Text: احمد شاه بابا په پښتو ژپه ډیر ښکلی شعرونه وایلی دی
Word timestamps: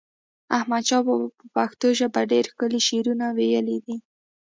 احمد 0.57 0.83
شاه 0.89 1.03
بابا 1.07 1.27
په 1.39 1.45
پښتو 1.55 1.87
ژپه 1.99 2.21
ډیر 2.31 2.43
ښکلی 2.51 2.79
شعرونه 2.87 3.25
وایلی 3.37 3.77
دی 3.85 3.95